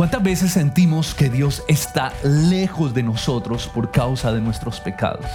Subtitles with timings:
[0.00, 5.26] ¿Cuántas veces sentimos que Dios está lejos de nosotros por causa de nuestros pecados?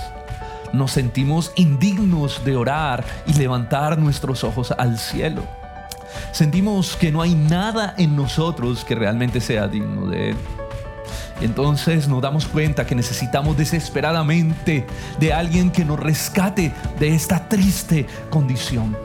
[0.74, 5.44] Nos sentimos indignos de orar y levantar nuestros ojos al cielo.
[6.32, 10.38] Sentimos que no hay nada en nosotros que realmente sea digno de Él.
[11.40, 14.88] Y entonces nos damos cuenta que necesitamos desesperadamente
[15.20, 18.98] de alguien que nos rescate de esta triste condición.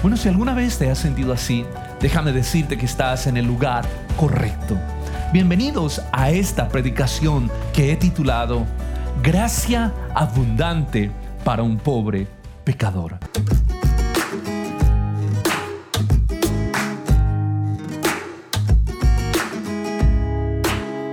[0.00, 1.66] Bueno, si alguna vez te has sentido así,
[2.00, 3.84] déjame decirte que estás en el lugar
[4.16, 4.76] correcto.
[5.32, 8.64] Bienvenidos a esta predicación que he titulado
[9.22, 11.10] Gracia abundante
[11.44, 12.26] para un pobre
[12.64, 13.18] pecador.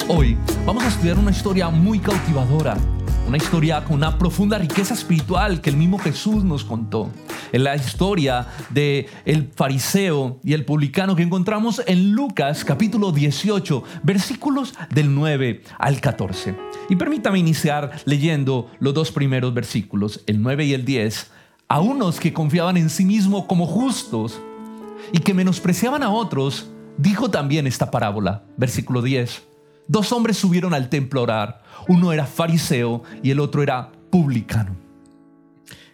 [0.08, 2.78] Hoy vamos a estudiar una historia muy cautivadora,
[3.28, 7.10] una historia con una profunda riqueza espiritual que el mismo Jesús nos contó
[7.52, 13.84] en la historia de el fariseo y el publicano que encontramos en Lucas capítulo 18,
[14.04, 16.56] versículos del 9 al 14.
[16.90, 21.32] Y permítame iniciar leyendo los dos primeros versículos, el 9 y el 10,
[21.68, 24.40] a unos que confiaban en sí mismos como justos
[25.12, 29.53] y que menospreciaban a otros, dijo también esta parábola, versículo 10.
[29.88, 34.76] Dos hombres subieron al templo a orar, uno era fariseo y el otro era publicano.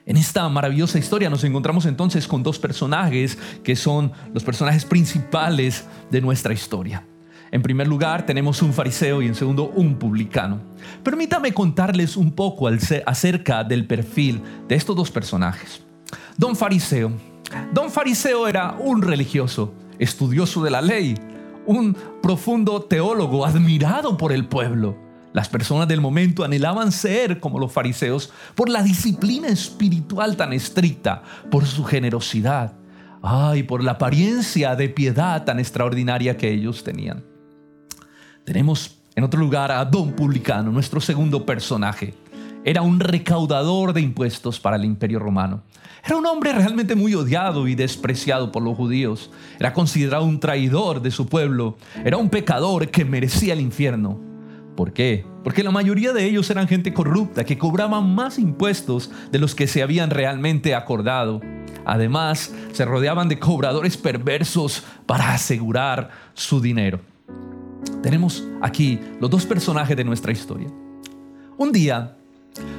[0.05, 5.85] En esta maravillosa historia nos encontramos entonces con dos personajes que son los personajes principales
[6.09, 7.05] de nuestra historia.
[7.51, 10.61] En primer lugar tenemos un fariseo y en segundo un publicano.
[11.03, 12.67] Permítame contarles un poco
[13.05, 15.83] acerca del perfil de estos dos personajes.
[16.37, 17.11] Don Fariseo.
[17.73, 21.15] Don Fariseo era un religioso, estudioso de la ley,
[21.69, 27.71] un profundo teólogo admirado por el pueblo las personas del momento anhelaban ser como los
[27.71, 32.73] fariseos por la disciplina espiritual tan estricta, por su generosidad,
[33.21, 37.23] ay, por la apariencia de piedad tan extraordinaria que ellos tenían.
[38.43, 42.15] Tenemos en otro lugar a Don Publicano, nuestro segundo personaje.
[42.69, 45.63] Era un recaudador de impuestos para el imperio romano.
[46.05, 49.31] Era un hombre realmente muy odiado y despreciado por los judíos.
[49.59, 51.77] Era considerado un traidor de su pueblo.
[52.05, 54.19] Era un pecador que merecía el infierno.
[54.75, 55.25] ¿Por qué?
[55.43, 59.65] Porque la mayoría de ellos eran gente corrupta que cobraban más impuestos de los que
[59.65, 61.41] se habían realmente acordado.
[61.85, 66.99] Además, se rodeaban de cobradores perversos para asegurar su dinero.
[68.03, 70.67] Tenemos aquí los dos personajes de nuestra historia.
[71.57, 72.18] Un día,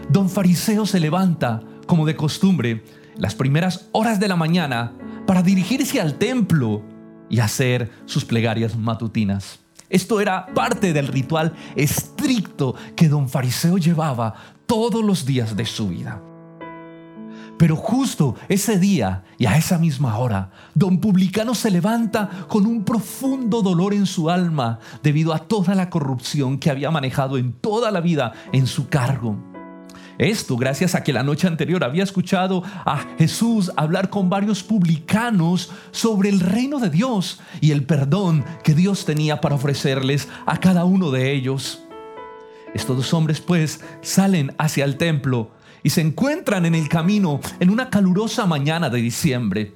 [0.09, 2.85] don Fariseo se levanta, como de costumbre,
[3.17, 4.93] las primeras horas de la mañana
[5.27, 6.83] para dirigirse al templo
[7.29, 9.61] y hacer sus plegarias matutinas.
[9.89, 14.35] Esto era parte del ritual estricto que don Fariseo llevaba
[14.67, 16.23] todos los días de su vida.
[17.59, 22.85] Pero justo ese día y a esa misma hora, don Publicano se levanta con un
[22.85, 27.91] profundo dolor en su alma debido a toda la corrupción que había manejado en toda
[27.91, 29.50] la vida en su cargo.
[30.21, 35.71] Esto gracias a que la noche anterior había escuchado a Jesús hablar con varios publicanos
[35.93, 40.85] sobre el reino de Dios y el perdón que Dios tenía para ofrecerles a cada
[40.85, 41.85] uno de ellos.
[42.75, 47.71] Estos dos hombres pues salen hacia el templo y se encuentran en el camino en
[47.71, 49.75] una calurosa mañana de diciembre.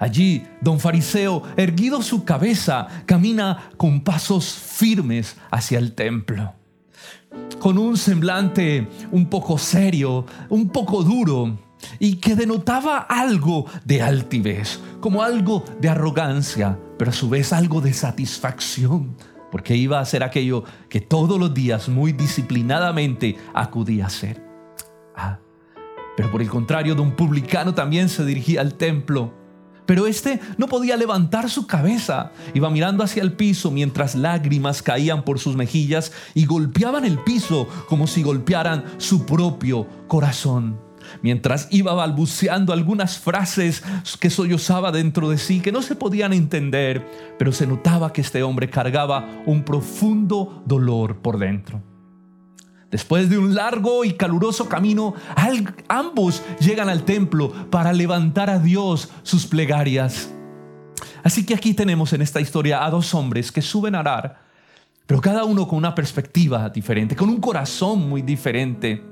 [0.00, 6.54] Allí, don Fariseo, erguido su cabeza, camina con pasos firmes hacia el templo
[7.58, 11.56] con un semblante un poco serio, un poco duro,
[11.98, 17.80] y que denotaba algo de altivez, como algo de arrogancia, pero a su vez algo
[17.80, 19.16] de satisfacción,
[19.50, 24.42] porque iba a hacer aquello que todos los días muy disciplinadamente acudía a hacer.
[25.14, 25.38] Ah,
[26.16, 29.41] pero por el contrario, don publicano también se dirigía al templo
[29.86, 32.32] pero este no podía levantar su cabeza.
[32.54, 37.68] Iba mirando hacia el piso mientras lágrimas caían por sus mejillas y golpeaban el piso
[37.88, 40.78] como si golpearan su propio corazón.
[41.20, 43.82] Mientras iba balbuceando algunas frases
[44.18, 47.06] que sollozaba dentro de sí, que no se podían entender,
[47.38, 51.91] pero se notaba que este hombre cargaba un profundo dolor por dentro.
[52.92, 55.14] Después de un largo y caluroso camino,
[55.88, 60.30] ambos llegan al templo para levantar a Dios sus plegarias.
[61.24, 64.42] Así que aquí tenemos en esta historia a dos hombres que suben a orar,
[65.06, 69.02] pero cada uno con una perspectiva diferente, con un corazón muy diferente.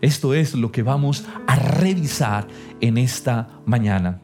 [0.00, 2.48] Esto es lo que vamos a revisar
[2.80, 4.22] en esta mañana.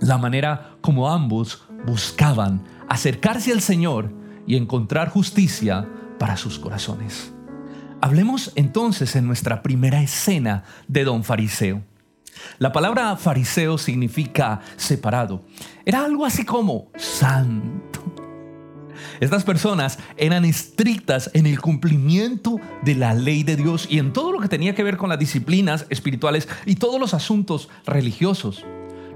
[0.00, 4.10] La manera como ambos buscaban acercarse al Señor
[4.46, 5.86] y encontrar justicia
[6.18, 7.35] para sus corazones.
[8.00, 11.82] Hablemos entonces en nuestra primera escena de don Fariseo.
[12.58, 15.42] La palabra fariseo significa separado.
[15.84, 18.04] Era algo así como santo.
[19.20, 24.32] Estas personas eran estrictas en el cumplimiento de la ley de Dios y en todo
[24.32, 28.64] lo que tenía que ver con las disciplinas espirituales y todos los asuntos religiosos.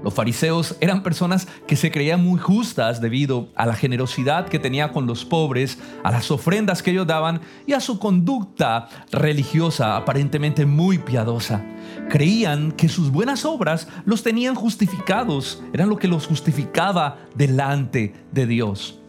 [0.03, 4.91] Los fariseos eran personas que se creían muy justas debido a la generosidad que tenía
[4.91, 10.65] con los pobres, a las ofrendas que ellos daban y a su conducta religiosa aparentemente
[10.65, 11.63] muy piadosa.
[12.09, 18.47] Creían que sus buenas obras los tenían justificados, eran lo que los justificaba delante de
[18.47, 18.99] Dios.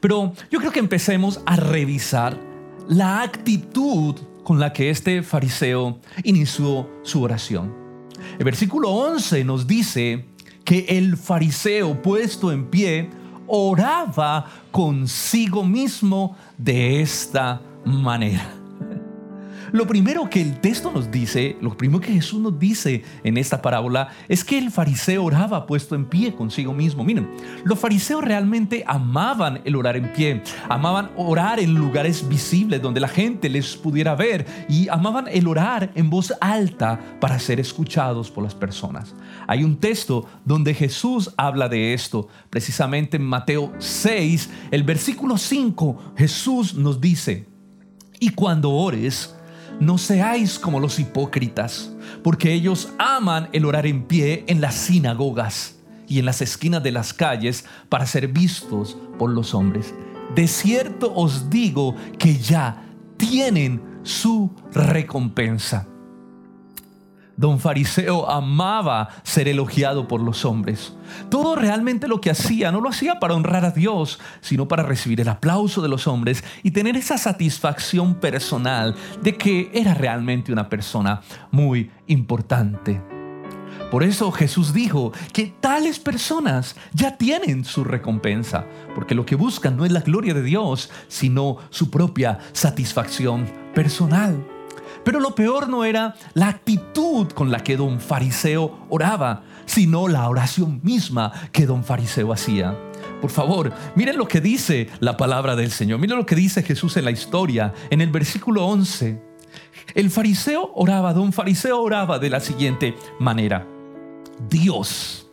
[0.00, 2.38] Pero yo creo que empecemos a revisar
[2.88, 7.83] la actitud con la que este fariseo inició su oración.
[8.38, 10.24] El versículo 11 nos dice
[10.64, 13.10] que el fariseo puesto en pie
[13.46, 18.63] oraba consigo mismo de esta manera.
[19.74, 23.60] Lo primero que el texto nos dice, lo primero que Jesús nos dice en esta
[23.60, 27.02] parábola es que el fariseo oraba puesto en pie consigo mismo.
[27.02, 27.28] Miren,
[27.64, 33.08] los fariseos realmente amaban el orar en pie, amaban orar en lugares visibles donde la
[33.08, 38.44] gente les pudiera ver y amaban el orar en voz alta para ser escuchados por
[38.44, 39.16] las personas.
[39.48, 46.14] Hay un texto donde Jesús habla de esto, precisamente en Mateo 6, el versículo 5,
[46.16, 47.48] Jesús nos dice,
[48.20, 49.34] y cuando ores,
[49.80, 51.92] no seáis como los hipócritas,
[52.22, 55.76] porque ellos aman el orar en pie en las sinagogas
[56.06, 59.94] y en las esquinas de las calles para ser vistos por los hombres.
[60.34, 62.84] De cierto os digo que ya
[63.16, 65.88] tienen su recompensa.
[67.36, 70.94] Don Fariseo amaba ser elogiado por los hombres.
[71.30, 75.20] Todo realmente lo que hacía no lo hacía para honrar a Dios, sino para recibir
[75.20, 80.68] el aplauso de los hombres y tener esa satisfacción personal de que era realmente una
[80.68, 81.20] persona
[81.50, 83.02] muy importante.
[83.90, 89.76] Por eso Jesús dijo que tales personas ya tienen su recompensa, porque lo que buscan
[89.76, 94.53] no es la gloria de Dios, sino su propia satisfacción personal.
[95.04, 100.28] Pero lo peor no era la actitud con la que don Fariseo oraba, sino la
[100.28, 102.76] oración misma que don Fariseo hacía.
[103.20, 105.98] Por favor, miren lo que dice la palabra del Señor.
[105.98, 109.34] Miren lo que dice Jesús en la historia, en el versículo 11.
[109.94, 113.66] El fariseo oraba, don Fariseo oraba de la siguiente manera.
[114.48, 115.28] Dios,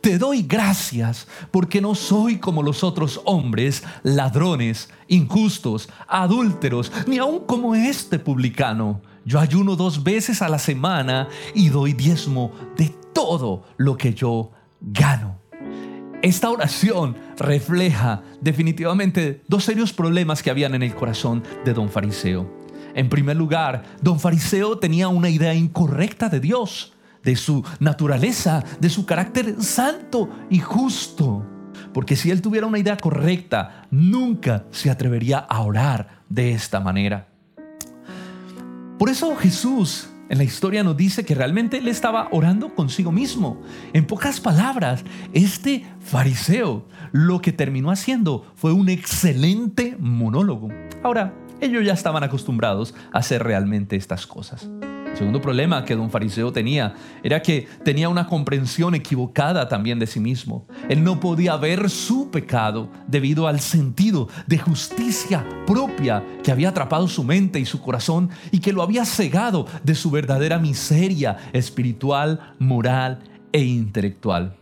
[0.00, 7.40] te doy gracias porque no soy como los otros hombres, ladrones, injustos, adúlteros, ni aun
[7.46, 9.00] como este publicano.
[9.24, 14.50] Yo ayuno dos veces a la semana y doy diezmo de todo lo que yo
[14.80, 15.38] gano.
[16.22, 22.48] Esta oración refleja definitivamente dos serios problemas que habían en el corazón de don Fariseo.
[22.94, 26.92] En primer lugar, don Fariseo tenía una idea incorrecta de Dios,
[27.22, 31.46] de su naturaleza, de su carácter santo y justo.
[31.94, 37.31] Porque si él tuviera una idea correcta, nunca se atrevería a orar de esta manera.
[39.02, 43.60] Por eso Jesús en la historia nos dice que realmente él estaba orando consigo mismo.
[43.92, 45.02] En pocas palabras,
[45.32, 50.68] este fariseo lo que terminó haciendo fue un excelente monólogo.
[51.02, 54.68] Ahora, ellos ya estaban acostumbrados a hacer realmente estas cosas.
[55.14, 60.20] Segundo problema que don Fariseo tenía era que tenía una comprensión equivocada también de sí
[60.20, 60.66] mismo.
[60.88, 67.08] Él no podía ver su pecado debido al sentido de justicia propia que había atrapado
[67.08, 72.54] su mente y su corazón y que lo había cegado de su verdadera miseria espiritual,
[72.58, 73.20] moral
[73.52, 74.56] e intelectual.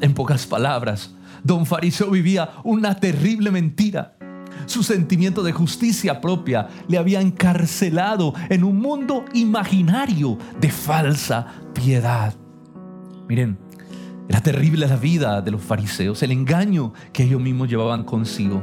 [0.00, 4.16] En pocas palabras, don Fariseo vivía una terrible mentira
[4.66, 12.34] su sentimiento de justicia propia le había encarcelado en un mundo imaginario de falsa piedad.
[13.28, 13.58] Miren,
[14.28, 18.62] era terrible la vida de los fariseos, el engaño que ellos mismos llevaban consigo.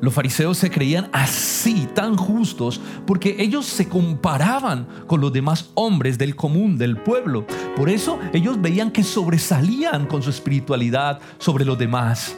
[0.00, 6.18] Los fariseos se creían así, tan justos, porque ellos se comparaban con los demás hombres
[6.18, 7.46] del común del pueblo.
[7.76, 12.36] Por eso ellos veían que sobresalían con su espiritualidad sobre los demás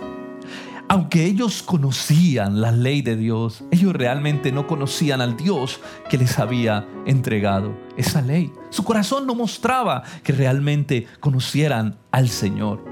[0.91, 6.37] aunque ellos conocían la ley de Dios, ellos realmente no conocían al Dios que les
[6.41, 8.53] había entregado esa ley.
[8.71, 12.85] Su corazón no mostraba que realmente conocieran al Señor.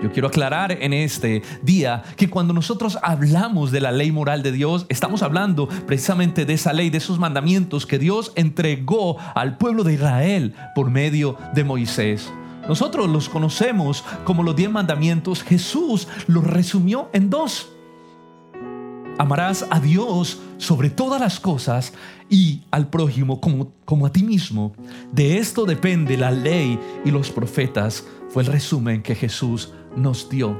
[0.00, 4.52] Yo quiero aclarar en este día que cuando nosotros hablamos de la ley moral de
[4.52, 9.82] Dios, estamos hablando precisamente de esa ley, de esos mandamientos que Dios entregó al pueblo
[9.82, 12.32] de Israel por medio de Moisés.
[12.68, 15.42] Nosotros los conocemos como los diez mandamientos.
[15.42, 17.70] Jesús los resumió en dos.
[19.18, 21.92] Amarás a Dios sobre todas las cosas
[22.30, 24.72] y al prójimo como, a ti mismo.
[25.12, 28.06] De esto depende la ley y los profetas.
[28.30, 30.56] Fue el resumen que Jesús nos dio.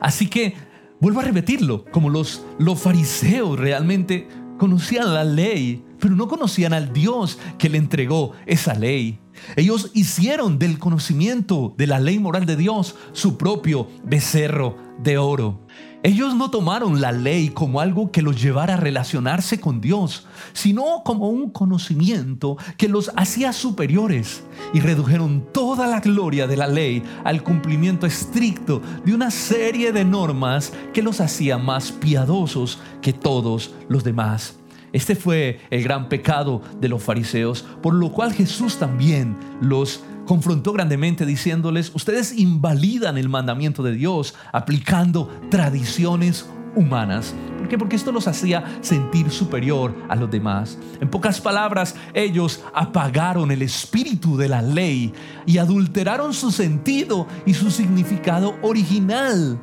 [0.00, 0.54] Así que
[1.00, 6.92] vuelvo a repetirlo, como los, los fariseos realmente conocían la ley, pero no conocían al
[6.92, 9.18] Dios que le entregó esa ley.
[9.56, 15.66] Ellos hicieron del conocimiento de la ley moral de Dios su propio becerro de oro.
[16.02, 21.02] Ellos no tomaron la ley como algo que los llevara a relacionarse con Dios, sino
[21.04, 27.02] como un conocimiento que los hacía superiores y redujeron toda la gloria de la ley
[27.24, 33.74] al cumplimiento estricto de una serie de normas que los hacía más piadosos que todos
[33.88, 34.54] los demás.
[34.96, 40.72] Este fue el gran pecado de los fariseos, por lo cual Jesús también los confrontó
[40.72, 47.34] grandemente diciéndoles, ustedes invalidan el mandamiento de Dios aplicando tradiciones humanas.
[47.58, 47.76] ¿Por qué?
[47.76, 50.78] Porque esto los hacía sentir superior a los demás.
[50.98, 55.12] En pocas palabras, ellos apagaron el espíritu de la ley
[55.44, 59.60] y adulteraron su sentido y su significado original.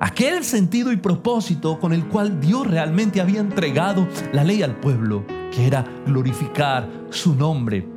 [0.00, 5.24] Aquel sentido y propósito con el cual Dios realmente había entregado la ley al pueblo,
[5.50, 7.96] que era glorificar su nombre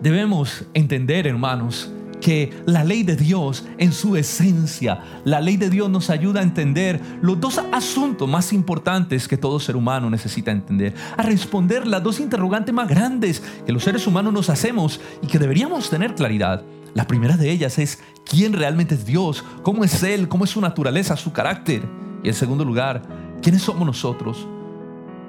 [0.00, 1.90] Debemos entender, hermanos,
[2.20, 6.42] que la ley de Dios en su esencia, la ley de Dios nos ayuda a
[6.42, 12.02] entender los dos asuntos más importantes que todo ser humano necesita entender, a responder las
[12.02, 16.62] dos interrogantes más grandes que los seres humanos nos hacemos y que deberíamos tener claridad.
[16.94, 20.60] La primera de ellas es quién realmente es Dios, cómo es Él, cómo es su
[20.60, 21.82] naturaleza, su carácter.
[22.22, 23.02] Y en segundo lugar,
[23.42, 24.46] quiénes somos nosotros,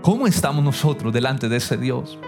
[0.01, 2.19] cómo estamos nosotros delante de ese Dios.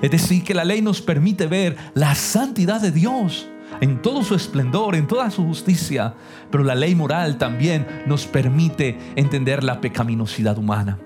[0.00, 3.48] Es decir, que la ley nos permite ver la santidad de Dios
[3.80, 6.14] en todo su esplendor, en toda su justicia,
[6.50, 10.98] pero la ley moral también nos permite entender la pecaminosidad humana.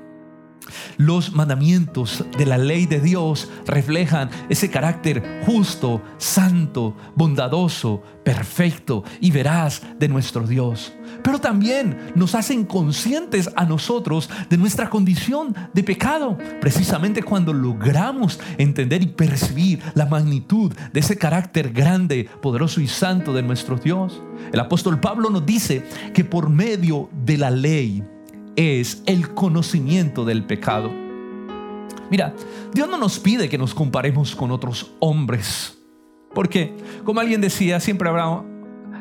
[0.97, 9.31] Los mandamientos de la ley de Dios reflejan ese carácter justo, santo, bondadoso, perfecto y
[9.31, 10.93] veraz de nuestro Dios.
[11.23, 18.39] Pero también nos hacen conscientes a nosotros de nuestra condición de pecado, precisamente cuando logramos
[18.59, 24.23] entender y percibir la magnitud de ese carácter grande, poderoso y santo de nuestro Dios.
[24.53, 25.85] El apóstol Pablo nos dice
[26.15, 28.03] que por medio de la ley,
[28.59, 30.91] es el conocimiento del pecado.
[32.11, 32.35] Mira,
[32.75, 35.79] Dios no nos pide que nos comparemos con otros hombres.
[36.35, 36.75] Porque,
[37.05, 38.43] como alguien decía, siempre habrá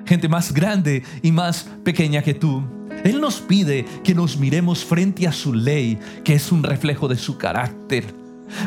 [0.06, 2.64] gente más grande y más pequeña que tú.
[3.04, 7.18] Él nos pide que nos miremos frente a su ley, que es un reflejo de
[7.18, 8.14] su carácter,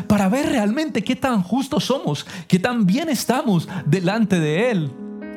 [0.07, 4.91] para ver realmente qué tan justos somos, qué tan bien estamos delante de Él.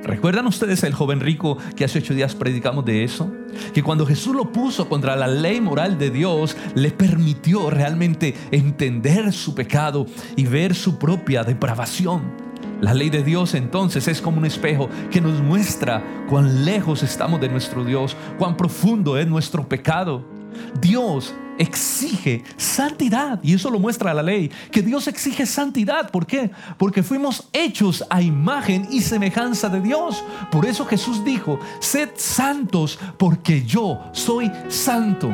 [0.05, 3.33] ¿Recuerdan ustedes el joven rico que hace ocho días predicamos de eso?
[3.73, 9.33] Que cuando Jesús lo puso contra la ley moral de Dios, le permitió realmente entender
[9.33, 10.05] su pecado
[10.37, 12.35] y ver su propia depravación.
[12.83, 17.41] La ley de Dios entonces es como un espejo que nos muestra cuán lejos estamos
[17.41, 20.34] de nuestro Dios, cuán profundo es nuestro pecado.
[20.81, 23.41] Dios exige santidad.
[23.43, 26.11] Y eso lo muestra la ley, que Dios exige santidad.
[26.11, 26.51] ¿Por qué?
[26.79, 30.23] Porque fuimos hechos a imagen y semejanza de Dios.
[30.51, 35.31] Por eso Jesús dijo, sed santos porque yo soy santo.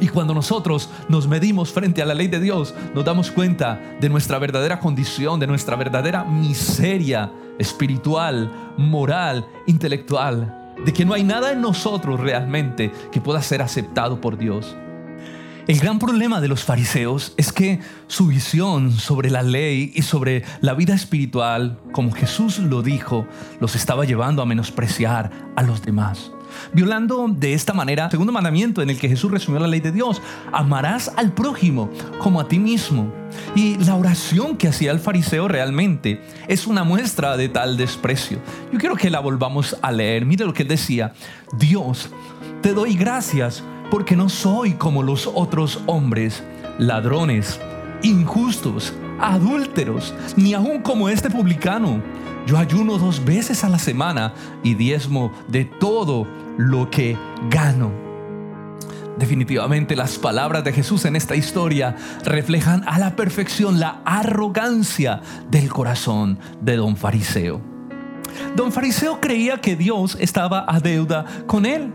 [0.00, 4.08] Y cuando nosotros nos medimos frente a la ley de Dios, nos damos cuenta de
[4.08, 11.52] nuestra verdadera condición, de nuestra verdadera miseria espiritual, moral, intelectual, de que no hay nada
[11.52, 14.76] en nosotros realmente que pueda ser aceptado por Dios.
[15.66, 20.44] El gran problema de los fariseos es que su visión sobre la ley y sobre
[20.60, 23.26] la vida espiritual, como Jesús lo dijo,
[23.60, 26.33] los estaba llevando a menospreciar a los demás.
[26.72, 29.92] Violando de esta manera el segundo mandamiento en el que Jesús resumió la ley de
[29.92, 30.20] Dios,
[30.52, 33.12] amarás al prójimo como a ti mismo.
[33.54, 38.38] Y la oración que hacía el fariseo realmente es una muestra de tal desprecio.
[38.72, 40.24] Yo quiero que la volvamos a leer.
[40.24, 41.12] Mire lo que decía.
[41.58, 42.10] Dios,
[42.62, 46.42] te doy gracias porque no soy como los otros hombres,
[46.78, 47.60] ladrones,
[48.02, 52.02] injustos, adúlteros, ni aun como este publicano.
[52.46, 56.26] Yo ayuno dos veces a la semana y diezmo de todo
[56.58, 57.16] lo que
[57.50, 58.04] gano.
[59.18, 65.20] Definitivamente las palabras de Jesús en esta historia reflejan a la perfección la arrogancia
[65.50, 67.60] del corazón de don Fariseo.
[68.56, 71.92] Don Fariseo creía que Dios estaba a deuda con él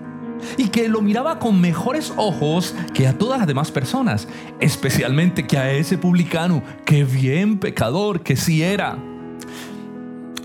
[0.57, 4.29] y que lo miraba con mejores ojos que a todas las demás personas,
[4.61, 8.97] especialmente que a ese publicano, que bien pecador que sí era.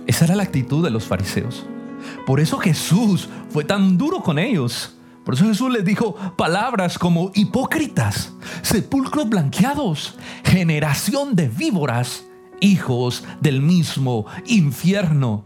[0.08, 1.66] Esa era la actitud de los fariseos.
[2.26, 4.96] Por eso Jesús fue tan duro con ellos.
[5.24, 12.24] Por eso Jesús les dijo palabras como hipócritas, sepulcros blanqueados, generación de víboras,
[12.60, 15.44] hijos del mismo infierno.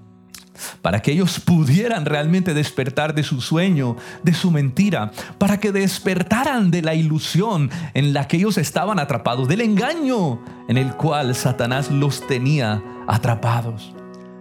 [0.83, 3.95] para que ellos pudieran realmente despertar de su sueño,
[4.25, 9.47] de su mentira, para que despertaran de la ilusión en la que ellos estaban atrapados,
[9.47, 13.95] del engaño en el cual Satanás los tenía atrapados.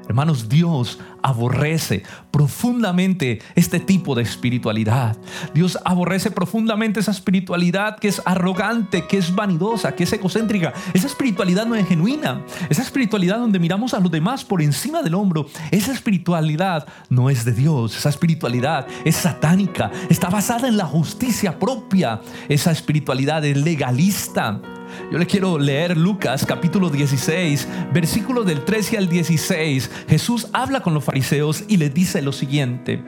[0.08, 5.18] Hermanos, Dios aborrece profundamente este tipo de espiritualidad.
[5.54, 10.74] Dios aborrece profundamente esa espiritualidad que es arrogante, que es vanidosa, que es egocéntrica.
[10.94, 12.42] Esa espiritualidad no es genuina.
[12.70, 15.48] Esa espiritualidad donde miramos a los demás por encima del hombro.
[15.72, 17.98] Esa espiritualidad no es de Dios.
[17.98, 19.92] Esa espiritualidad es satánica.
[20.10, 22.22] Está basada en la justicia propia.
[22.48, 24.62] Esa espiritualidad es legalista.
[25.12, 29.90] Yo le quiero leer Lucas capítulo 16, versículos del 13 al 16.
[30.10, 33.02] Jesús habla con los fariseos y les dice lo siguiente.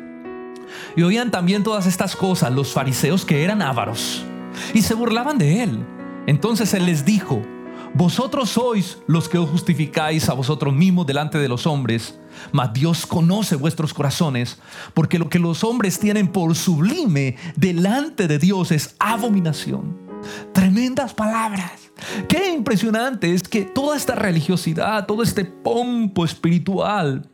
[0.96, 4.24] Y oían también todas estas cosas los fariseos que eran ávaros
[4.74, 5.86] y se burlaban de él.
[6.28, 7.42] Entonces él les dijo,
[7.94, 12.20] vosotros sois los que os justificáis a vosotros mismos delante de los hombres,
[12.52, 14.60] mas Dios conoce vuestros corazones,
[14.94, 20.09] porque lo que los hombres tienen por sublime delante de Dios es abominación.
[20.54, 21.92] Tremendas palabras.
[22.28, 27.28] Qué impresionante es que toda esta religiosidad, todo este pompo espiritual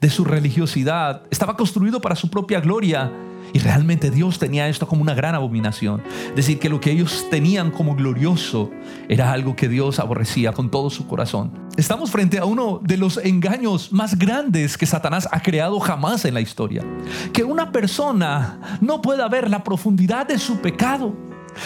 [0.00, 3.12] de su religiosidad estaba construido para su propia gloria.
[3.54, 6.02] Y realmente Dios tenía esto como una gran abominación.
[6.36, 8.70] Decir, que lo que ellos tenían como glorioso
[9.08, 11.52] era algo que Dios aborrecía con todo su corazón.
[11.78, 16.34] Estamos frente a uno de los engaños más grandes que Satanás ha creado jamás en
[16.34, 16.84] la historia.
[17.32, 21.16] Que una persona no pueda ver la profundidad de su pecado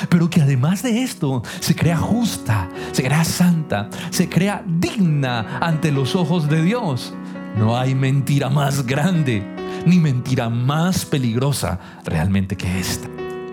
[0.08, 5.92] pero que además de esto se crea justa, se crea santa, se crea digna ante
[5.92, 7.12] los ojos de Dios.
[7.56, 9.42] No hay mentira más grande,
[9.86, 13.08] ni mentira más peligrosa realmente que esta.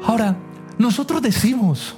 [0.06, 0.38] Ahora,
[0.78, 1.98] nosotros decimos,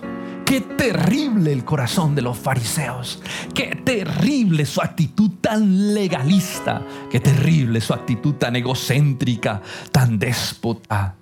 [0.51, 3.21] qué terrible el corazón de los fariseos,
[3.53, 9.61] qué terrible su actitud tan legalista, qué terrible su actitud tan egocéntrica,
[9.93, 11.15] tan déspota.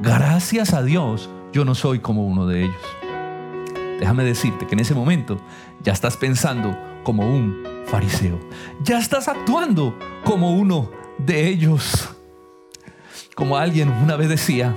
[0.00, 2.82] Gracias a Dios, yo no soy como uno de ellos.
[4.00, 5.38] Déjame decirte que en ese momento
[5.82, 8.38] ya estás pensando como un fariseo.
[8.82, 12.08] Ya estás actuando como uno de ellos.
[13.34, 14.76] Como alguien una vez decía,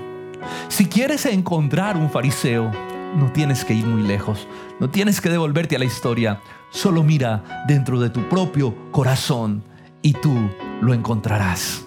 [0.67, 2.71] si quieres encontrar un fariseo,
[3.15, 4.47] no tienes que ir muy lejos,
[4.79, 9.63] no tienes que devolverte a la historia, solo mira dentro de tu propio corazón
[10.01, 10.35] y tú
[10.81, 11.85] lo encontrarás.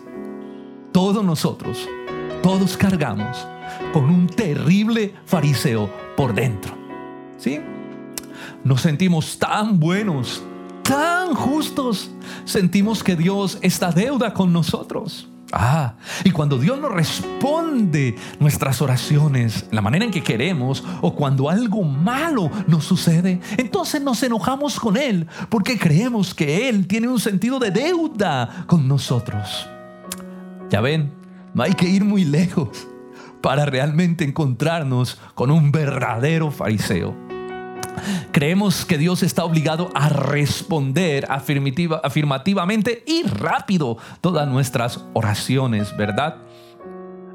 [0.92, 1.88] Todos nosotros,
[2.42, 3.46] todos cargamos
[3.92, 6.74] con un terrible fariseo por dentro.
[7.37, 7.61] ¿Sí?
[8.64, 10.42] Nos sentimos tan buenos,
[10.83, 12.11] tan justos.
[12.44, 15.28] Sentimos que Dios está deuda con nosotros.
[15.50, 21.48] Ah, y cuando Dios nos responde nuestras oraciones, la manera en que queremos, o cuando
[21.48, 27.18] algo malo nos sucede, entonces nos enojamos con Él porque creemos que Él tiene un
[27.18, 29.66] sentido de deuda con nosotros.
[30.68, 31.14] Ya ven,
[31.54, 32.87] no hay que ir muy lejos
[33.40, 37.14] para realmente encontrarnos con un verdadero fariseo.
[38.33, 46.37] Creemos que Dios está obligado a responder afirmativamente y rápido todas nuestras oraciones, ¿verdad?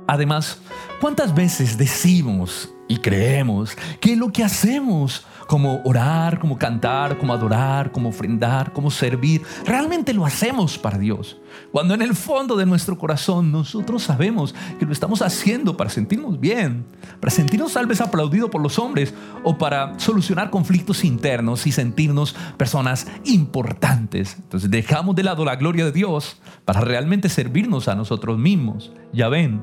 [0.08, 0.60] Además,
[1.00, 7.92] ¿cuántas veces decimos y creemos que lo que hacemos como orar, como cantar, como adorar,
[7.92, 11.38] como ofrendar, como servir, realmente lo hacemos para Dios.
[11.72, 16.40] Cuando en el fondo de nuestro corazón nosotros sabemos que lo estamos haciendo para sentirnos
[16.40, 16.86] bien,
[17.20, 22.36] para sentirnos tal vez aplaudidos por los hombres o para solucionar conflictos internos y sentirnos
[22.58, 24.36] personas importantes.
[24.40, 28.92] Entonces dejamos de lado la gloria de Dios para realmente servirnos a nosotros mismos.
[29.14, 29.62] Ya ven,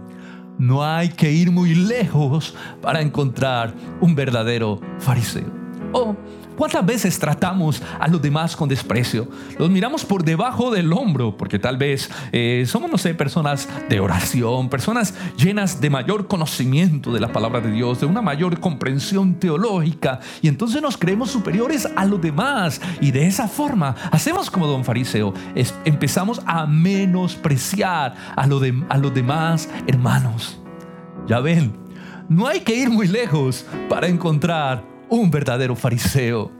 [0.61, 5.51] no hay que ir muy lejos para encontrar un verdadero fariseo.
[5.93, 6.15] ¿O
[6.61, 9.27] cuántas veces tratamos a los demás con desprecio?
[9.59, 13.99] Los miramos por debajo del hombro, porque tal vez eh, somos, no sé, personas de
[13.99, 19.37] oración, personas llenas de mayor conocimiento de la palabra de Dios, de una mayor comprensión
[19.37, 22.83] teológica, y entonces nos creemos superiores a los demás.
[23.01, 25.33] Y de esa forma hacemos como don fariseo,
[25.87, 30.61] empezamos a menospreciar a, a los demás hermanos.
[31.27, 31.73] Ya ven,
[32.29, 36.51] no hay que ir muy lejos para encontrar un verdadero fariseo.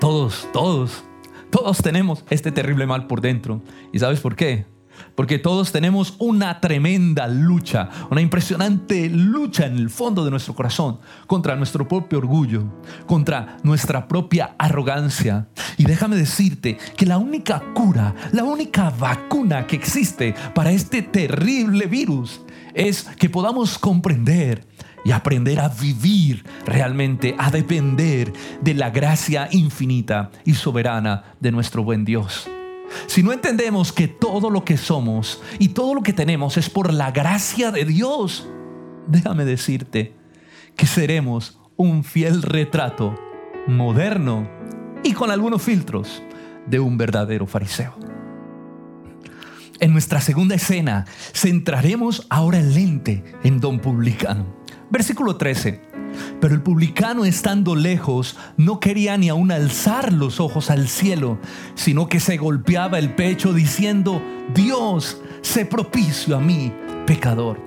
[0.00, 1.04] Todos, todos,
[1.50, 3.62] todos tenemos este terrible mal por dentro.
[3.92, 4.66] ¿Y sabes por qué?
[5.14, 10.98] Porque todos tenemos una tremenda lucha, una impresionante lucha en el fondo de nuestro corazón
[11.26, 12.64] contra nuestro propio orgullo,
[13.06, 15.48] contra nuestra propia arrogancia.
[15.76, 21.86] Y déjame decirte que la única cura, la única vacuna que existe para este terrible
[21.86, 22.40] virus
[22.72, 24.66] es que podamos comprender
[25.04, 31.84] y aprender a vivir realmente, a depender de la gracia infinita y soberana de nuestro
[31.84, 32.48] buen Dios.
[33.06, 36.92] si no entendemos que todo lo que somos y todo lo que tenemos es por
[36.92, 38.48] la gracia de Dios,
[39.06, 40.14] déjame decirte
[40.76, 43.14] que seremos un fiel retrato
[43.66, 44.48] moderno
[45.02, 46.22] y con algunos filtros
[46.66, 47.94] de un verdadero fariseo.
[49.80, 54.63] En nuestra segunda escena centraremos ahora el lente en don publicano.
[54.90, 55.80] Versículo 13.
[56.40, 61.38] Pero el publicano estando lejos no quería ni aún alzar los ojos al cielo,
[61.74, 64.22] sino que se golpeaba el pecho diciendo,
[64.54, 66.72] Dios, sé propicio a mí,
[67.06, 67.60] pecador.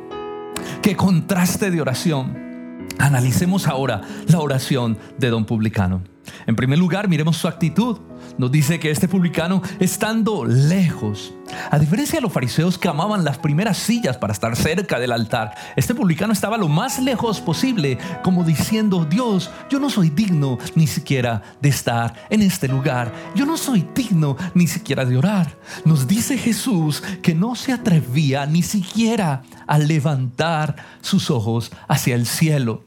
[0.82, 2.88] Qué contraste de oración.
[3.00, 6.02] Analicemos ahora la oración de don publicano.
[6.46, 8.00] En primer lugar, miremos su actitud.
[8.38, 11.34] Nos dice que este publicano, estando lejos,
[11.72, 15.56] a diferencia de los fariseos que amaban las primeras sillas para estar cerca del altar,
[15.76, 20.88] este publicano estaba lo más lejos posible, como diciendo, Dios, yo no soy digno ni
[20.88, 23.14] siquiera de estar en este lugar.
[23.36, 25.58] Yo no soy digno ni siquiera de orar.
[25.86, 32.26] Nos dice Jesús que no se atrevía ni siquiera a levantar sus ojos hacia el
[32.26, 32.87] cielo.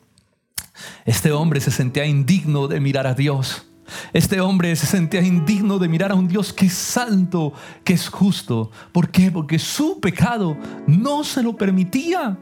[1.05, 3.67] Este hombre se sentía indigno de mirar a Dios.
[4.13, 7.53] Este hombre se sentía indigno de mirar a un Dios que es santo,
[7.85, 8.71] que es justo.
[8.93, 9.31] ¿Por qué?
[9.31, 12.39] Porque su pecado no se lo permitía.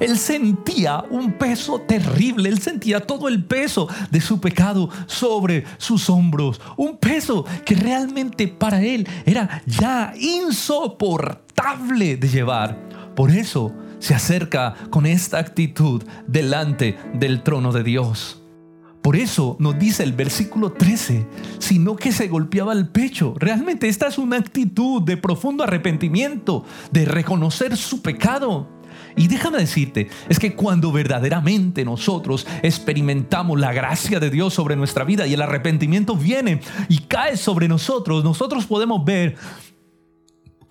[0.00, 6.10] Él sentía un peso terrible, él sentía todo el peso de su pecado sobre sus
[6.10, 12.78] hombros, un peso que realmente para él era ya insoportable de llevar.
[13.14, 18.42] Por eso se acerca con esta actitud delante del trono de Dios.
[19.00, 21.24] Por eso nos dice el versículo 13,
[21.60, 23.34] sino que se golpeaba el pecho.
[23.38, 28.68] Realmente esta es una actitud de profundo arrepentimiento, de reconocer su pecado.
[29.16, 35.04] Y déjame decirte, es que cuando verdaderamente nosotros experimentamos la gracia de Dios sobre nuestra
[35.04, 39.36] vida y el arrepentimiento viene y cae sobre nosotros, nosotros podemos ver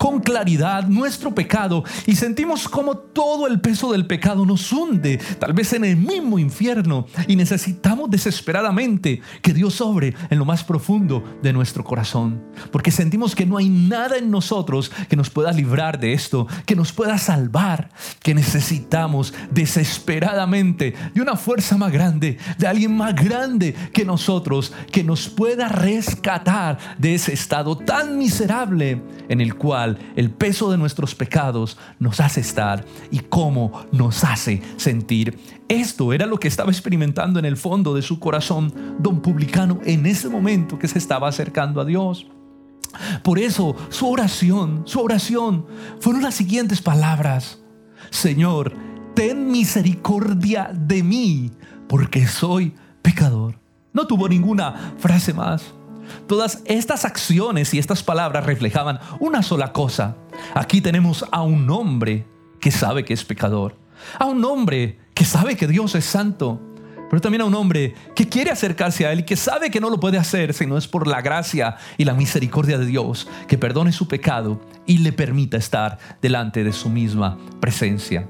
[0.02, 5.54] con claridad nuestro pecado y sentimos como todo el peso del pecado nos hunde, tal
[5.54, 11.24] vez en el mismo infierno, y necesitamos desesperadamente que Dios sobre en lo más profundo
[11.44, 16.00] de nuestro corazón, porque sentimos que no hay nada en nosotros que nos pueda librar
[16.00, 17.92] de esto, que nos pueda salvar,
[18.24, 25.04] que necesitamos desesperadamente de una fuerza más grande, de alguien más grande que nosotros, que
[25.04, 31.16] nos pueda rescatar de ese estado tan miserable en el cual el peso de nuestros
[31.16, 35.40] pecados nos hace estar y cómo nos hace sentir.
[35.68, 40.06] Esto era lo que estaba experimentando en el fondo de su corazón don publicano en
[40.06, 42.28] ese momento que se estaba acercando a Dios.
[43.24, 45.66] Por eso su oración, su oración
[46.00, 47.60] fueron las siguientes palabras.
[48.10, 48.74] Señor,
[49.16, 51.52] ten misericordia de mí,
[51.88, 53.60] porque soy pecador.
[53.94, 55.74] No tuvo ninguna frase más.
[56.28, 60.16] Todas estas acciones y estas palabras reflejaban una sola cosa.
[60.54, 62.26] Aquí tenemos a un hombre
[62.60, 63.76] que sabe que es pecador,
[64.20, 66.62] a un hombre que sabe que Dios es santo,
[67.10, 69.90] pero también a un hombre que quiere acercarse a Él y que sabe que no
[69.90, 73.58] lo puede hacer si no es por la gracia y la misericordia de Dios que
[73.58, 78.28] perdone su pecado y le permita estar delante de su misma presencia.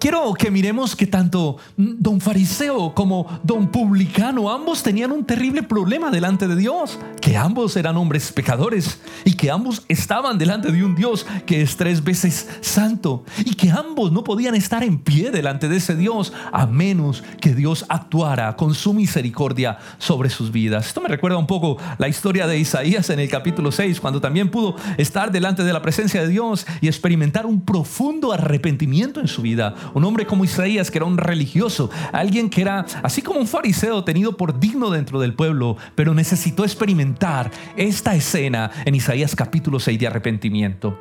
[0.00, 6.10] Quiero que miremos que tanto don fariseo como don publicano, ambos tenían un terrible problema
[6.10, 10.94] delante de Dios, que ambos eran hombres pecadores y que ambos estaban delante de un
[10.94, 15.68] Dios que es tres veces santo y que ambos no podían estar en pie delante
[15.68, 20.86] de ese Dios a menos que Dios actuara con su misericordia sobre sus vidas.
[20.86, 24.48] Esto me recuerda un poco la historia de Isaías en el capítulo 6, cuando también
[24.48, 29.42] pudo estar delante de la presencia de Dios y experimentar un profundo arrepentimiento en su
[29.42, 33.46] vida un hombre como Isaías, que era un religioso, alguien que era así como un
[33.46, 39.80] fariseo tenido por digno dentro del pueblo, pero necesitó experimentar esta escena en Isaías capítulo
[39.80, 40.98] 6 de arrepentimiento.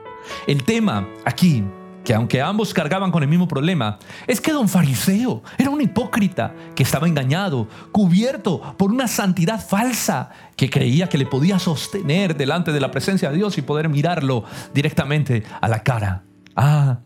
[0.48, 1.64] El tema aquí
[2.04, 6.56] que aunque ambos cargaban con el mismo problema, es que don fariseo era un hipócrita
[6.76, 12.72] que estaba engañado, cubierto por una santidad falsa, que creía que le podía sostener delante
[12.72, 16.24] de la presencia de Dios y poder mirarlo directamente a la cara.
[16.56, 17.00] Ah,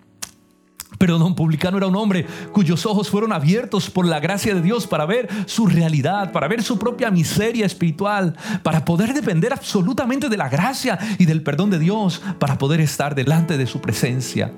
[0.98, 4.88] pero don Publicano era un hombre cuyos ojos fueron abiertos por la gracia de Dios
[4.88, 10.38] para ver su realidad, para ver su propia miseria espiritual, para poder depender absolutamente de
[10.38, 14.52] la gracia y del perdón de Dios, para poder estar delante de su presencia.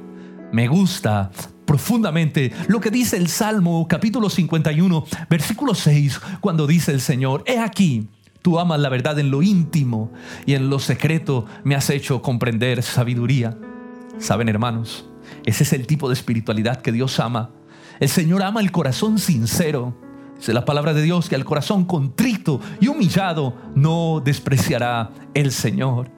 [0.51, 1.31] Me gusta
[1.65, 7.59] profundamente lo que dice el Salmo capítulo 51, versículo 6, cuando dice el Señor, he
[7.59, 8.07] aquí,
[8.41, 10.11] tú amas la verdad en lo íntimo
[10.45, 13.57] y en lo secreto me has hecho comprender sabiduría.
[14.19, 15.05] Saben hermanos,
[15.45, 17.51] ese es el tipo de espiritualidad que Dios ama.
[17.99, 19.95] El Señor ama el corazón sincero.
[20.37, 26.11] Dice la palabra de Dios que al corazón contrito y humillado no despreciará el Señor.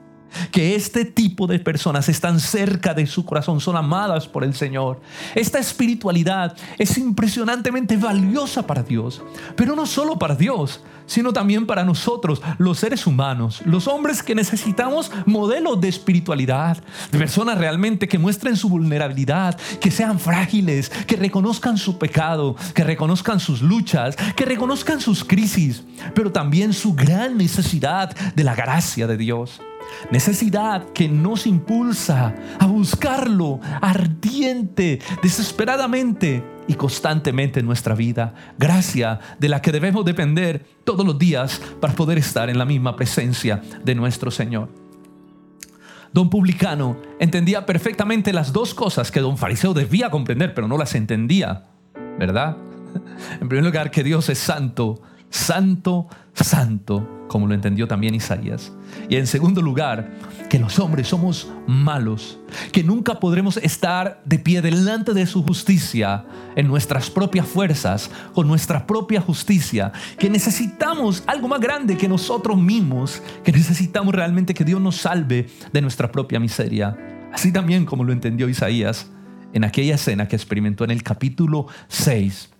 [0.50, 5.00] Que este tipo de personas están cerca de su corazón, son amadas por el Señor.
[5.34, 9.22] Esta espiritualidad es impresionantemente valiosa para Dios,
[9.56, 14.34] pero no solo para Dios, sino también para nosotros, los seres humanos, los hombres que
[14.34, 16.76] necesitamos modelos de espiritualidad,
[17.10, 22.84] de personas realmente que muestren su vulnerabilidad, que sean frágiles, que reconozcan su pecado, que
[22.84, 25.82] reconozcan sus luchas, que reconozcan sus crisis,
[26.14, 29.60] pero también su gran necesidad de la gracia de Dios.
[30.10, 38.34] Necesidad que nos impulsa a buscarlo ardiente, desesperadamente y constantemente en nuestra vida.
[38.58, 42.94] Gracia de la que debemos depender todos los días para poder estar en la misma
[42.96, 44.68] presencia de nuestro Señor.
[46.12, 50.94] Don Publicano entendía perfectamente las dos cosas que don Fariseo debía comprender, pero no las
[50.94, 51.66] entendía,
[52.18, 52.56] ¿verdad?
[53.40, 58.72] En primer lugar, que Dios es santo, santo, santo como lo entendió también Isaías.
[59.08, 60.10] Y en segundo lugar,
[60.48, 62.40] que los hombres somos malos,
[62.72, 66.24] que nunca podremos estar de pie delante de su justicia
[66.56, 72.56] en nuestras propias fuerzas, con nuestra propia justicia, que necesitamos algo más grande que nosotros
[72.56, 76.96] mismos, que necesitamos realmente que Dios nos salve de nuestra propia miseria.
[77.32, 79.10] Así también como lo entendió Isaías
[79.52, 82.50] en aquella escena que experimentó en el capítulo 6.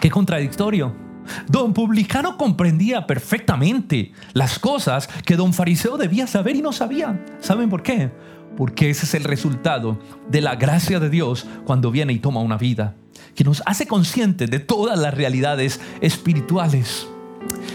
[0.00, 1.05] Qué contradictorio
[1.48, 7.24] Don Publicano comprendía perfectamente las cosas que don Fariseo debía saber y no sabía.
[7.40, 8.10] ¿Saben por qué?
[8.56, 12.56] Porque ese es el resultado de la gracia de Dios cuando viene y toma una
[12.56, 12.94] vida,
[13.34, 17.06] que nos hace conscientes de todas las realidades espirituales.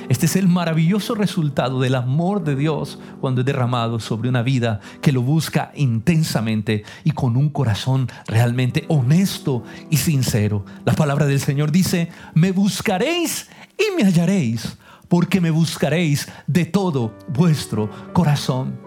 [0.09, 4.81] Este es el maravilloso resultado del amor de Dios cuando es derramado sobre una vida
[5.01, 10.65] que lo busca intensamente y con un corazón realmente honesto y sincero.
[10.83, 17.13] La palabra del Señor dice, me buscaréis y me hallaréis, porque me buscaréis de todo
[17.29, 18.79] vuestro corazón.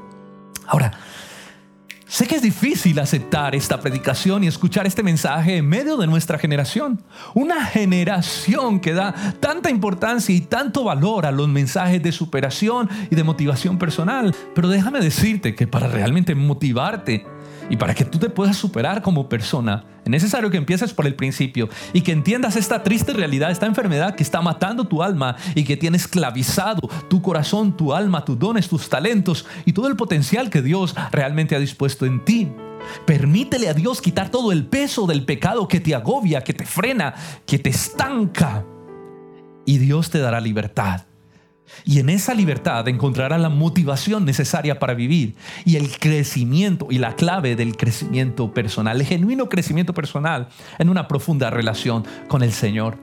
[0.66, 0.92] Ahora,
[2.06, 6.38] Sé que es difícil aceptar esta predicación y escuchar este mensaje en medio de nuestra
[6.38, 7.02] generación.
[7.34, 13.14] Una generación que da tanta importancia y tanto valor a los mensajes de superación y
[13.14, 14.34] de motivación personal.
[14.54, 17.26] Pero déjame decirte que para realmente motivarte
[17.70, 21.14] y para que tú te puedas superar como persona, es necesario que empieces por el
[21.14, 25.64] principio y que entiendas esta triste realidad, esta enfermedad que está matando tu alma y
[25.64, 30.50] que tiene esclavizado tu corazón, tu alma, tus dones, tus talentos y todo el potencial
[30.50, 32.50] que Dios realmente ha dispuesto en ti.
[33.06, 37.14] Permítele a Dios quitar todo el peso del pecado que te agobia, que te frena,
[37.46, 38.64] que te estanca.
[39.64, 41.06] Y Dios te dará libertad.
[41.84, 47.16] Y en esa libertad encontrará la motivación necesaria para vivir y el crecimiento y la
[47.16, 50.48] clave del crecimiento personal, el genuino crecimiento personal
[50.78, 52.98] en una profunda relación con el Señor.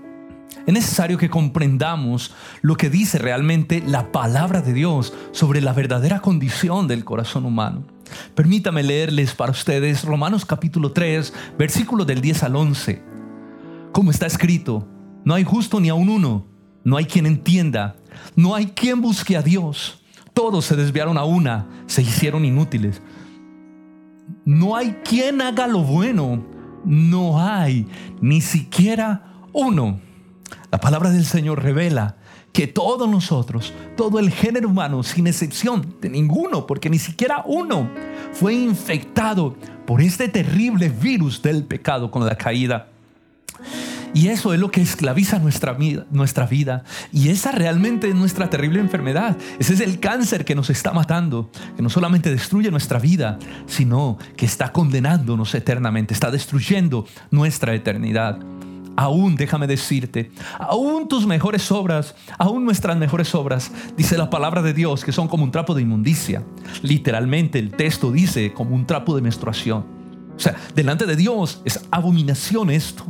[0.68, 6.20] Es necesario que comprendamos lo que dice realmente la palabra de Dios sobre la verdadera
[6.20, 7.84] condición del corazón humano.
[8.36, 13.02] Permítame leerles para ustedes Romanos capítulo 3, versículos del 10 al 11.
[13.92, 14.88] Como está escrito,
[15.24, 16.46] no hay justo ni aun uno,
[16.84, 17.96] no hay quien entienda
[18.36, 20.04] no hay quien busque a Dios.
[20.34, 23.02] Todos se desviaron a una, se hicieron inútiles.
[24.46, 26.44] No hay quien haga lo bueno.
[26.84, 27.88] No hay
[28.22, 30.00] ni siquiera uno.
[30.72, 32.18] La palabra del Señor revela
[32.54, 37.90] que todos nosotros, todo el género humano, sin excepción de ninguno, porque ni siquiera uno
[38.34, 39.56] fue infectado
[39.86, 42.91] por este terrible virus del pecado con la caída.
[44.14, 46.84] Y eso es lo que esclaviza nuestra vida, nuestra vida.
[47.14, 49.38] Y esa realmente es nuestra terrible enfermedad.
[49.58, 54.18] Ese es el cáncer que nos está matando, que no solamente destruye nuestra vida, sino
[54.36, 58.40] que está condenándonos eternamente, está destruyendo nuestra eternidad.
[58.98, 64.74] Aún, déjame decirte, aún tus mejores obras, aún nuestras mejores obras, dice la palabra de
[64.74, 66.44] Dios, que son como un trapo de inmundicia.
[66.82, 69.86] Literalmente el texto dice como un trapo de menstruación.
[70.36, 73.06] O sea, delante de Dios es abominación esto.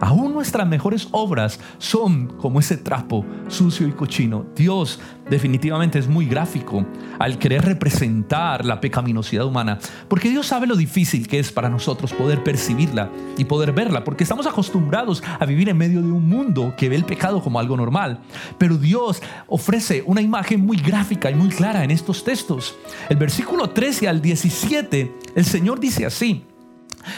[0.00, 4.46] Aún nuestras mejores obras son como ese trapo sucio y cochino.
[4.56, 6.86] Dios definitivamente es muy gráfico
[7.18, 12.12] al querer representar la pecaminosidad humana, porque Dios sabe lo difícil que es para nosotros
[12.14, 16.74] poder percibirla y poder verla, porque estamos acostumbrados a vivir en medio de un mundo
[16.76, 18.20] que ve el pecado como algo normal.
[18.58, 22.74] Pero Dios ofrece una imagen muy gráfica y muy clara en estos textos.
[23.08, 26.44] El versículo 13 al 17, el Señor dice así,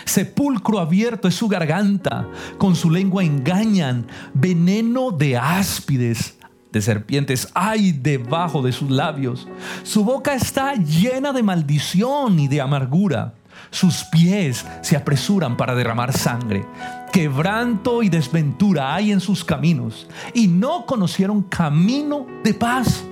[0.04, 6.36] Sepulcro abierto es su garganta, con su lengua engañan, veneno de áspides,
[6.72, 9.46] de serpientes hay debajo de sus labios.
[9.82, 13.34] Su boca está llena de maldición y de amargura.
[13.70, 16.66] Sus pies se apresuran para derramar sangre.
[17.12, 23.04] Quebranto y desventura hay en sus caminos, y no conocieron camino de paz.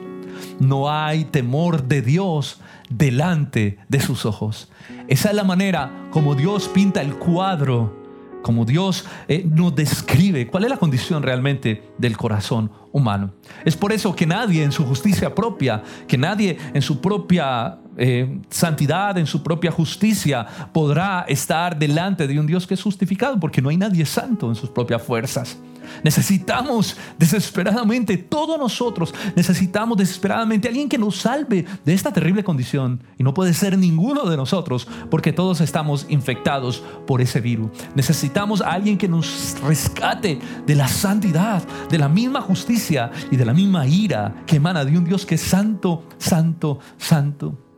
[0.60, 4.70] No hay temor de Dios delante de sus ojos.
[5.08, 8.00] Esa es la manera como Dios pinta el cuadro
[8.42, 13.32] como Dios eh, nos describe cuál es la condición realmente del corazón humano.
[13.64, 18.40] Es por eso que nadie en su justicia propia, que nadie en su propia eh,
[18.48, 23.60] santidad, en su propia justicia, podrá estar delante de un Dios que es justificado, porque
[23.60, 25.58] no hay nadie santo en sus propias fuerzas.
[26.02, 33.02] Necesitamos desesperadamente, todos nosotros necesitamos desesperadamente alguien que nos salve de esta terrible condición.
[33.18, 37.70] Y no puede ser ninguno de nosotros porque todos estamos infectados por ese virus.
[37.94, 43.44] Necesitamos a alguien que nos rescate de la santidad, de la misma justicia y de
[43.44, 47.69] la misma ira que emana de un Dios que es santo, santo, santo.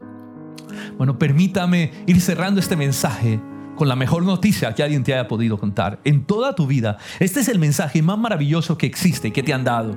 [0.96, 3.40] Bueno, permítame ir cerrando este mensaje
[3.76, 6.98] con la mejor noticia que alguien te haya podido contar en toda tu vida.
[7.18, 9.96] Este es el mensaje más maravilloso que existe y que te han dado.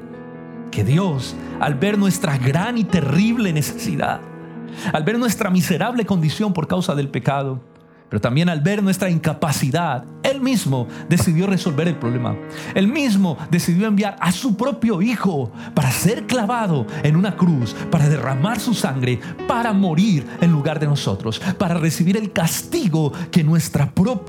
[0.71, 4.21] Que Dios, al ver nuestra gran y terrible necesidad,
[4.91, 7.61] al ver nuestra miserable condición por causa del pecado,
[8.09, 12.35] pero también al ver nuestra incapacidad, Él mismo decidió resolver el problema.
[12.73, 18.07] Él mismo decidió enviar a su propio Hijo para ser clavado en una cruz, para
[18.07, 23.43] derramar su sangre, para morir en lugar de nosotros, para recibir el castigo que,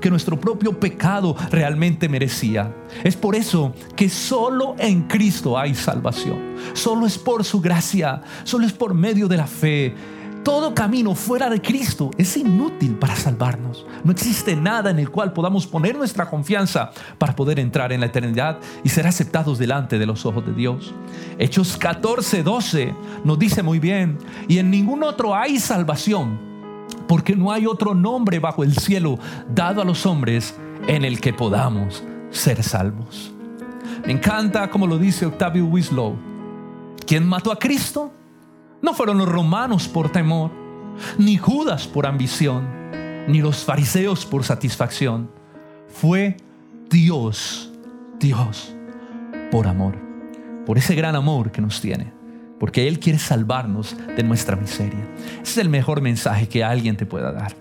[0.00, 2.74] que nuestro propio pecado realmente merecía.
[3.04, 6.56] Es por eso que solo en Cristo hay salvación.
[6.72, 9.94] Solo es por su gracia, solo es por medio de la fe
[10.46, 13.84] todo camino fuera de Cristo es inútil para salvarnos.
[14.04, 18.06] No existe nada en el cual podamos poner nuestra confianza para poder entrar en la
[18.06, 20.94] eternidad y ser aceptados delante de los ojos de Dios.
[21.40, 26.38] Hechos 14, 12 nos dice muy bien, y en ningún otro hay salvación,
[27.08, 29.18] porque no hay otro nombre bajo el cielo
[29.52, 30.54] dado a los hombres
[30.86, 33.32] en el que podamos ser salvos.
[34.06, 36.16] Me encanta como lo dice Octavio Wislow.
[37.04, 38.12] ¿Quién mató a Cristo?
[38.86, 40.52] No fueron los romanos por temor,
[41.18, 42.68] ni Judas por ambición,
[43.26, 45.28] ni los fariseos por satisfacción.
[45.88, 46.36] Fue
[46.88, 47.72] Dios,
[48.20, 48.76] Dios,
[49.50, 49.96] por amor,
[50.64, 52.12] por ese gran amor que nos tiene,
[52.60, 55.04] porque Él quiere salvarnos de nuestra miseria.
[55.42, 57.56] Ese es el mejor mensaje que alguien te pueda dar.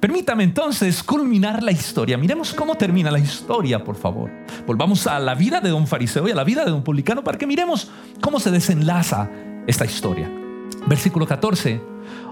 [0.00, 2.18] Permítame entonces culminar la historia.
[2.18, 4.32] Miremos cómo termina la historia, por favor.
[4.66, 7.38] Volvamos a la vida de don fariseo y a la vida de don publicano para
[7.38, 7.88] que miremos
[8.20, 9.30] cómo se desenlaza
[9.68, 10.39] esta historia.
[10.86, 11.80] Versículo 14.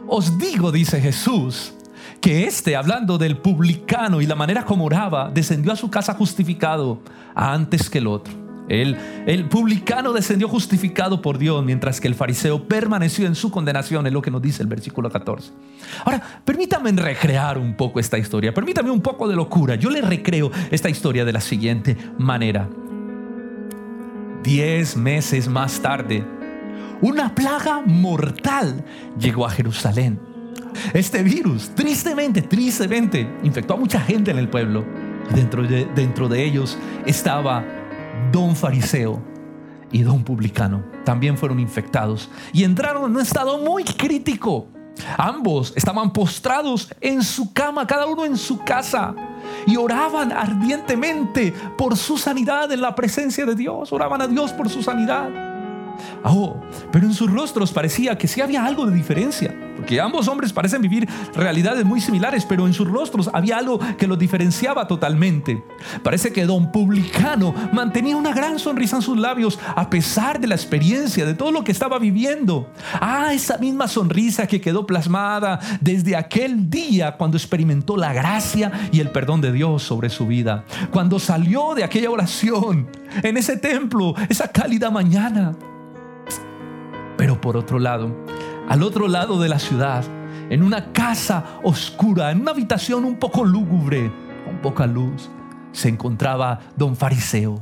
[0.07, 1.75] Os digo, dice Jesús,
[2.21, 7.01] que este, hablando del publicano y la manera como oraba, descendió a su casa justificado
[7.35, 8.33] antes que el otro.
[8.69, 14.07] El, el publicano descendió justificado por Dios, mientras que el fariseo permaneció en su condenación,
[14.07, 15.53] es lo que nos dice el versículo 14.
[16.05, 19.77] Ahora, permítame recrear un poco esta historia, permítame un poco de locura.
[19.77, 22.69] Yo le recreo esta historia de la siguiente manera.
[24.43, 26.25] Diez meses más tarde,
[27.01, 28.85] una plaga mortal
[29.19, 30.21] llegó a Jerusalén.
[30.93, 34.85] Este virus, tristemente, tristemente, infectó a mucha gente en el pueblo.
[35.35, 37.65] Dentro de, dentro de ellos estaba
[38.33, 39.23] don fariseo
[39.93, 40.85] y don publicano.
[41.05, 44.69] También fueron infectados y entraron en un estado muy crítico.
[45.17, 49.15] Ambos estaban postrados en su cama, cada uno en su casa,
[49.67, 53.93] y oraban ardientemente por su sanidad en la presencia de Dios.
[53.93, 55.48] Oraban a Dios por su sanidad.
[56.25, 60.53] Oh, pero en sus rostros parecía que sí había algo de diferencia, porque ambos hombres
[60.53, 65.63] parecen vivir realidades muy similares, pero en sus rostros había algo que los diferenciaba totalmente.
[66.03, 70.55] Parece que don publicano mantenía una gran sonrisa en sus labios a pesar de la
[70.55, 72.71] experiencia, de todo lo que estaba viviendo.
[73.01, 79.01] Ah, esa misma sonrisa que quedó plasmada desde aquel día cuando experimentó la gracia y
[79.01, 82.89] el perdón de Dios sobre su vida, cuando salió de aquella oración
[83.23, 85.55] en ese templo, esa cálida mañana.
[87.19, 88.17] Pero por otro lado,
[88.69, 90.05] al otro lado de la ciudad,
[90.49, 94.11] en una casa oscura, en una habitación un poco lúgubre,
[94.47, 95.29] con poca luz,
[95.73, 97.61] se encontraba don Fariseo.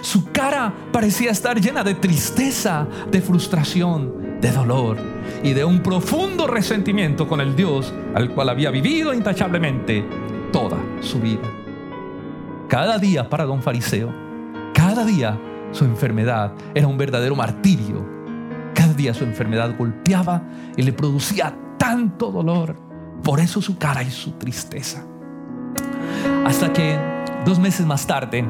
[0.00, 4.96] Su cara parecía estar llena de tristeza, de frustración, de dolor
[5.42, 10.02] y de un profundo resentimiento con el Dios al cual había vivido intachablemente
[10.50, 11.42] toda su vida.
[12.68, 14.12] Cada día para don Fariseo,
[14.72, 15.38] cada día
[15.72, 18.17] su enfermedad era un verdadero martirio
[18.98, 20.42] cada día su enfermedad golpeaba
[20.76, 22.74] y le producía tanto dolor.
[23.22, 25.04] Por eso su cara y su tristeza.
[26.44, 26.98] Hasta que
[27.44, 28.44] dos meses más tarde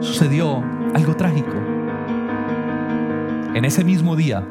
[0.00, 0.62] sucedió
[0.94, 1.54] algo trágico.
[3.54, 4.42] En ese mismo día,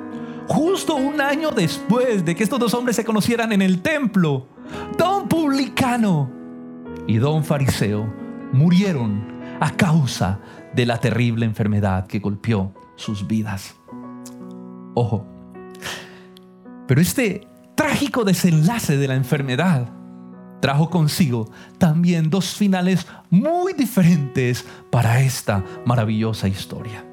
[0.48, 4.48] justo un año después de que estos dos hombres se conocieran en el templo,
[4.98, 6.30] don publicano
[7.08, 8.06] y don fariseo
[8.52, 9.24] murieron
[9.60, 10.40] a causa
[10.76, 13.76] de la terrible enfermedad que golpeó sus vidas.
[14.96, 15.26] Ojo.
[16.88, 19.90] Pero este trágico desenlace de la enfermedad
[20.62, 27.06] trajo consigo también dos finales muy diferentes para esta maravillosa historia.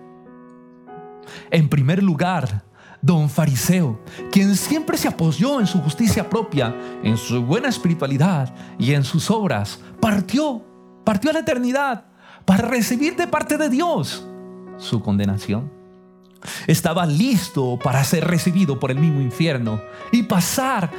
[1.50, 2.64] En primer lugar,
[3.02, 8.94] don Fariseo, quien siempre se apoyó en su justicia propia, en su buena espiritualidad y
[8.94, 10.64] en sus obras, partió,
[11.04, 12.06] partió a la eternidad
[12.44, 14.26] para recibir de parte de Dios
[14.78, 15.81] su condenación.
[16.66, 19.80] Estaba listo para ser recibido por el mismo infierno
[20.10, 20.90] y pasar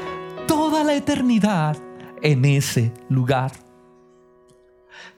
[0.48, 1.78] toda la eternidad
[2.22, 3.52] en ese lugar.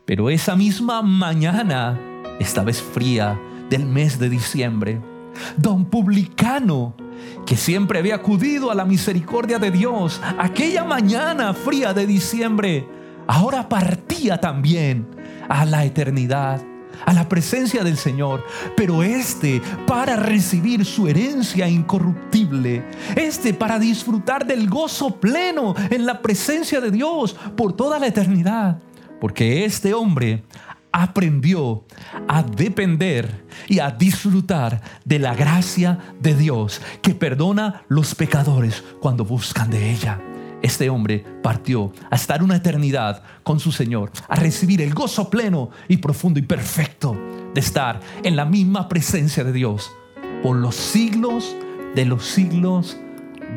[0.05, 1.99] Pero esa misma mañana,
[2.39, 5.01] esta vez fría del mes de diciembre,
[5.57, 6.95] don publicano,
[7.45, 12.87] que siempre había acudido a la misericordia de Dios, aquella mañana fría de diciembre,
[13.27, 15.07] ahora partía también
[15.49, 16.61] a la eternidad,
[17.05, 22.83] a la presencia del Señor, pero este para recibir su herencia incorruptible,
[23.15, 28.79] este para disfrutar del gozo pleno en la presencia de Dios por toda la eternidad,
[29.19, 30.43] porque este hombre
[30.91, 31.83] aprendió
[32.27, 39.25] a depender y a disfrutar de la gracia de Dios que perdona los pecadores cuando
[39.25, 40.21] buscan de ella.
[40.65, 45.69] Este hombre partió a estar una eternidad con su Señor, a recibir el gozo pleno
[45.87, 47.15] y profundo y perfecto
[47.53, 49.91] de estar en la misma presencia de Dios
[50.41, 51.55] por los siglos
[51.93, 52.97] de los siglos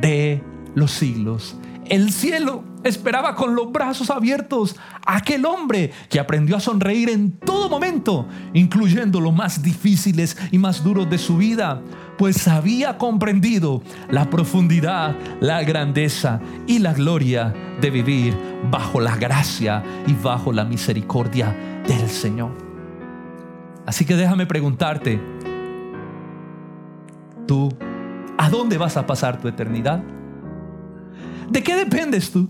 [0.02, 0.42] de
[0.74, 1.56] los siglos.
[1.89, 4.76] El cielo esperaba con los brazos abiertos
[5.07, 10.59] a aquel hombre que aprendió a sonreír en todo momento, incluyendo los más difíciles y
[10.59, 11.80] más duros de su vida,
[12.18, 18.36] pues había comprendido la profundidad, la grandeza y la gloria de vivir
[18.70, 22.51] bajo la gracia y bajo la misericordia del Señor.
[23.86, 25.18] Así que déjame preguntarte,
[27.47, 27.70] ¿tú
[28.36, 30.03] a dónde vas a pasar tu eternidad?
[31.51, 32.49] ¿De qué dependes tú?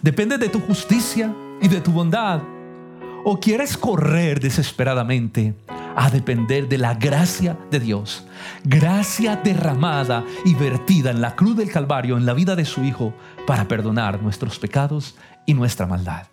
[0.00, 2.40] ¿Depende de tu justicia y de tu bondad?
[3.24, 5.54] ¿O quieres correr desesperadamente
[5.94, 8.26] a depender de la gracia de Dios?
[8.64, 13.12] Gracia derramada y vertida en la cruz del Calvario en la vida de su Hijo
[13.46, 16.26] para perdonar nuestros pecados y nuestra maldad.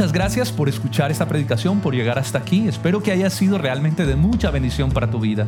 [0.00, 2.66] Muchas gracias por escuchar esta predicación, por llegar hasta aquí.
[2.66, 5.46] Espero que haya sido realmente de mucha bendición para tu vida.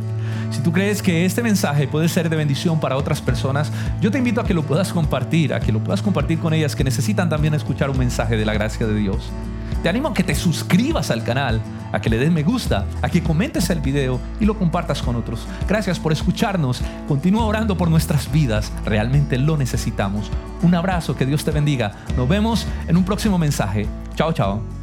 [0.50, 3.72] Si tú crees que este mensaje puede ser de bendición para otras personas,
[4.02, 6.76] yo te invito a que lo puedas compartir, a que lo puedas compartir con ellas
[6.76, 9.30] que necesitan también escuchar un mensaje de la gracia de Dios.
[9.82, 11.62] Te animo a que te suscribas al canal,
[11.92, 15.16] a que le des me gusta, a que comentes el video y lo compartas con
[15.16, 15.46] otros.
[15.68, 16.82] Gracias por escucharnos.
[17.06, 18.72] Continúa orando por nuestras vidas.
[18.84, 20.30] Realmente lo necesitamos.
[20.62, 21.92] Un abrazo, que Dios te bendiga.
[22.16, 23.86] Nos vemos en un próximo mensaje.
[24.14, 24.81] Chao, chao.